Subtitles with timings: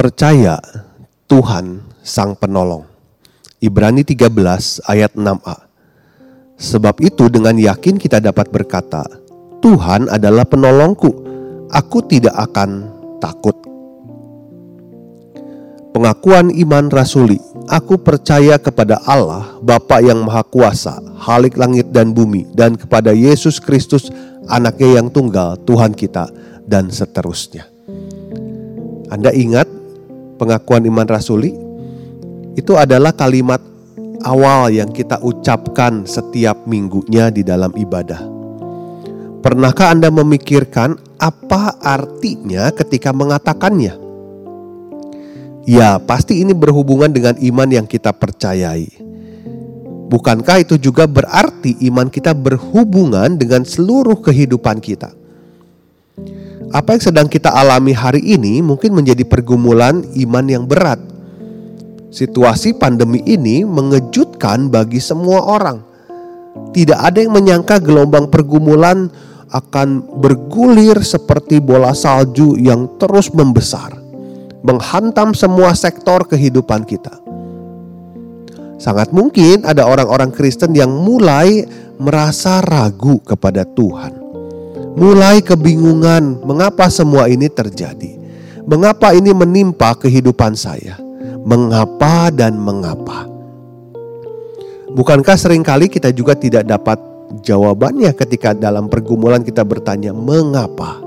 [0.00, 0.56] Percaya
[1.28, 2.88] Tuhan Sang Penolong.
[3.60, 4.32] Ibrani 13
[4.88, 5.68] ayat 6a.
[6.56, 9.04] Sebab itu dengan yakin kita dapat berkata,
[9.60, 11.12] Tuhan adalah penolongku,
[11.68, 12.88] aku tidak akan
[13.20, 13.52] takut.
[15.92, 17.36] Pengakuan iman rasuli,
[17.68, 23.60] aku percaya kepada Allah, Bapa yang Maha Kuasa, Halik langit dan bumi, dan kepada Yesus
[23.60, 24.08] Kristus,
[24.48, 26.32] anaknya yang tunggal, Tuhan kita,
[26.64, 27.68] dan seterusnya.
[29.12, 29.79] Anda ingat
[30.40, 31.52] pengakuan iman rasuli
[32.56, 33.60] itu adalah kalimat
[34.24, 38.24] awal yang kita ucapkan setiap minggunya di dalam ibadah.
[39.40, 43.96] Pernahkah Anda memikirkan apa artinya ketika mengatakannya?
[45.68, 48.88] Ya, pasti ini berhubungan dengan iman yang kita percayai.
[50.10, 55.19] Bukankah itu juga berarti iman kita berhubungan dengan seluruh kehidupan kita?
[56.70, 61.02] Apa yang sedang kita alami hari ini mungkin menjadi pergumulan iman yang berat.
[62.14, 65.82] Situasi pandemi ini mengejutkan bagi semua orang.
[66.70, 69.10] Tidak ada yang menyangka gelombang pergumulan
[69.50, 73.90] akan bergulir seperti bola salju yang terus membesar,
[74.62, 77.18] menghantam semua sektor kehidupan kita.
[78.78, 81.66] Sangat mungkin ada orang-orang Kristen yang mulai
[81.98, 84.19] merasa ragu kepada Tuhan
[84.98, 88.18] mulai kebingungan mengapa semua ini terjadi.
[88.66, 90.98] Mengapa ini menimpa kehidupan saya?
[91.42, 93.26] Mengapa dan mengapa?
[94.90, 96.98] Bukankah sering kali kita juga tidak dapat
[97.46, 100.98] jawabannya ketika dalam pergumulan kita bertanya mengapa?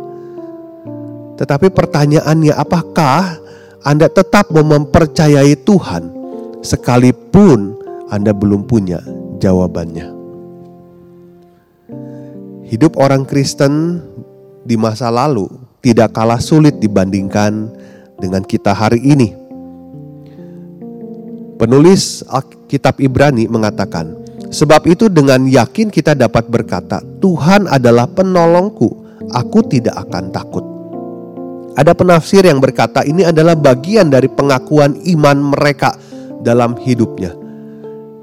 [1.35, 3.37] Tetapi pertanyaannya apakah
[3.83, 6.09] Anda tetap mempercayai Tuhan
[6.63, 7.75] sekalipun
[8.07, 9.03] Anda belum punya
[9.43, 10.22] jawabannya?
[12.73, 14.01] Hidup orang Kristen
[14.65, 15.45] di masa lalu
[15.85, 17.69] tidak kalah sulit dibandingkan
[18.17, 19.29] dengan kita hari ini.
[21.61, 22.25] Penulis
[22.65, 24.17] kitab Ibrani mengatakan,
[24.49, 30.65] "Sebab itu dengan yakin kita dapat berkata, Tuhan adalah penolongku, aku tidak akan takut."
[31.77, 35.93] Ada penafsir yang berkata ini adalah bagian dari pengakuan iman mereka
[36.41, 37.37] dalam hidupnya.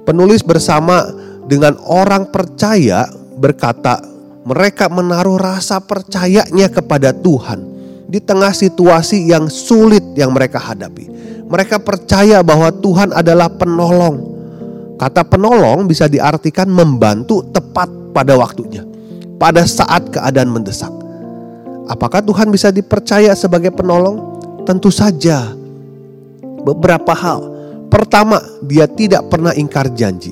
[0.03, 1.07] Penulis bersama
[1.47, 3.07] dengan orang percaya
[3.39, 4.10] berkata,
[4.41, 7.61] mereka menaruh rasa percayanya kepada Tuhan
[8.09, 11.07] di tengah situasi yang sulit yang mereka hadapi.
[11.51, 14.39] Mereka percaya bahwa Tuhan adalah penolong.
[14.97, 18.87] Kata penolong bisa diartikan membantu tepat pada waktunya,
[19.37, 20.93] pada saat keadaan mendesak.
[21.91, 24.39] Apakah Tuhan bisa dipercaya sebagai penolong?
[24.63, 25.51] Tentu saja.
[26.63, 27.51] Beberapa hal.
[27.91, 30.31] Pertama, dia tidak pernah ingkar janji.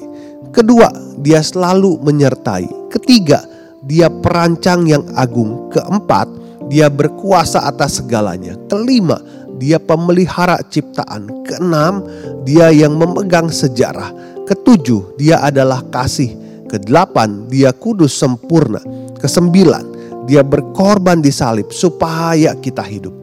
[0.55, 0.87] Kedua,
[1.19, 2.95] dia selalu menyertai.
[2.95, 3.43] Ketiga,
[3.89, 5.73] dia perancang yang agung.
[5.73, 6.29] Keempat,
[6.69, 8.53] dia berkuasa atas segalanya.
[8.69, 9.17] Kelima,
[9.57, 11.43] dia pemelihara ciptaan.
[11.49, 12.05] Keenam,
[12.45, 14.13] dia yang memegang sejarah.
[14.45, 16.37] Ketujuh, dia adalah kasih.
[16.69, 18.85] Kedelapan, dia kudus sempurna.
[19.17, 19.89] Kesembilan,
[20.29, 23.17] dia berkorban di salib supaya kita hidup.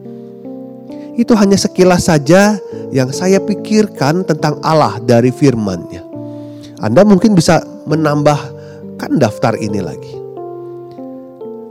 [1.16, 2.58] Itu hanya sekilas saja
[2.90, 6.02] yang saya pikirkan tentang Allah dari firman-Nya.
[6.82, 10.25] Anda mungkin bisa menambahkan daftar ini lagi.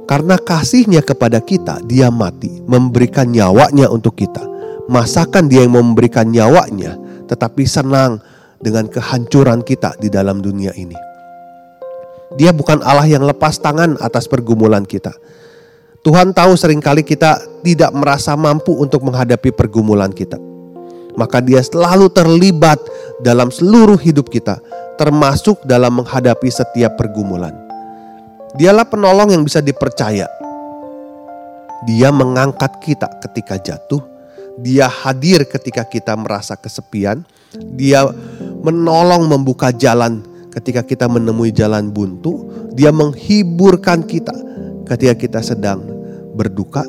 [0.05, 4.41] Karena kasihnya kepada kita, dia mati, memberikan nyawanya untuk kita.
[4.85, 6.93] Masakan dia yang memberikan nyawanya,
[7.25, 8.21] tetapi senang
[8.61, 10.93] dengan kehancuran kita di dalam dunia ini.
[12.37, 15.09] Dia bukan Allah yang lepas tangan atas pergumulan kita.
[16.05, 20.37] Tuhan tahu sering kali kita tidak merasa mampu untuk menghadapi pergumulan kita.
[21.17, 22.77] Maka dia selalu terlibat
[23.25, 24.61] dalam seluruh hidup kita,
[25.01, 27.64] termasuk dalam menghadapi setiap pergumulan.
[28.55, 30.31] Dialah penolong yang bisa dipercaya.
[31.83, 33.99] Dia mengangkat kita ketika jatuh.
[34.63, 37.27] Dia hadir ketika kita merasa kesepian.
[37.75, 38.07] Dia
[38.63, 40.23] menolong membuka jalan
[40.55, 42.47] ketika kita menemui jalan buntu.
[42.71, 44.31] Dia menghiburkan kita
[44.87, 45.83] ketika kita sedang
[46.31, 46.87] berduka.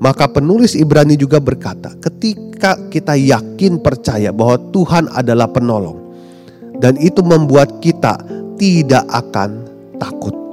[0.00, 5.98] Maka penulis Ibrani juga berkata, ketika kita yakin percaya bahwa Tuhan adalah penolong
[6.80, 8.16] dan itu membuat kita
[8.56, 9.68] tidak akan
[10.00, 10.49] takut.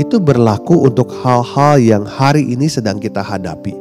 [0.00, 3.74] Itu berlaku untuk hal-hal yang hari ini sedang kita hadapi.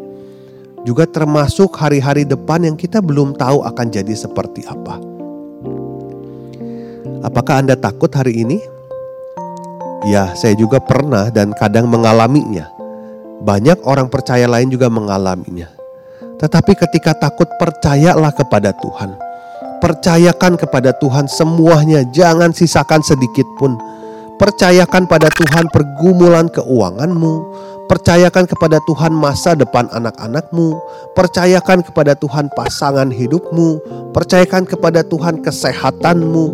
[0.81, 4.97] Juga termasuk hari-hari depan yang kita belum tahu akan jadi seperti apa.
[7.21, 8.57] Apakah Anda takut hari ini?
[10.09, 12.65] Ya, saya juga pernah dan kadang mengalaminya.
[13.45, 15.69] Banyak orang percaya lain juga mengalaminya.
[16.41, 19.13] Tetapi ketika takut, percayalah kepada Tuhan.
[19.77, 23.77] Percayakan kepada Tuhan semuanya, jangan sisakan sedikit pun
[24.41, 27.33] Percayakan pada Tuhan pergumulan keuanganmu,
[27.85, 30.81] percayakan kepada Tuhan masa depan anak-anakmu,
[31.13, 33.77] percayakan kepada Tuhan pasangan hidupmu,
[34.09, 36.45] percayakan kepada Tuhan kesehatanmu,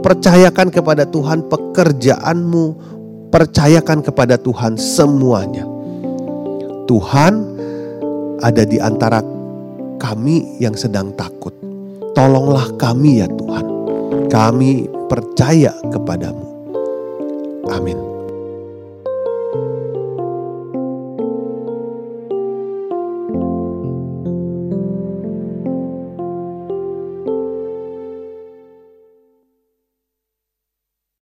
[0.00, 2.64] percayakan kepada Tuhan pekerjaanmu,
[3.28, 5.68] percayakan kepada Tuhan semuanya.
[6.88, 7.32] Tuhan
[8.40, 9.20] ada di antara
[10.00, 11.52] kami yang sedang takut.
[12.16, 13.66] Tolonglah kami ya Tuhan.
[14.32, 16.53] Kami percaya kepadamu.
[17.84, 18.13] Аминь.